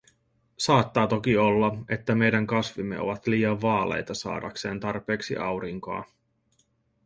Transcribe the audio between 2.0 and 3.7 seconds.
meidän kasvimme ovat liian